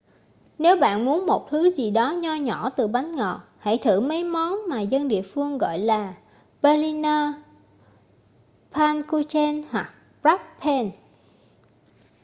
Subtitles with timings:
[0.57, 4.23] nếu bạn muốn một thứ gì đó nho nhỏ từ bánh ngọt hãy thử mấy
[4.23, 6.13] món mà dân địa phương gọi là
[6.61, 7.29] berliner
[8.71, 9.93] pfannkuchen hoặc
[10.23, 10.89] krapfen